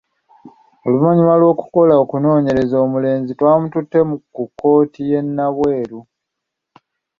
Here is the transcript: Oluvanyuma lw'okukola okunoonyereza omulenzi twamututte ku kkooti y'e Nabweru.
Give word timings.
Oluvanyuma 0.85 1.33
lw'okukola 1.41 1.93
okunoonyereza 2.03 2.75
omulenzi 2.85 3.31
twamututte 3.39 3.99
ku 4.35 4.43
kkooti 4.49 5.01
y'e 5.09 5.19
Nabweru. 5.35 5.99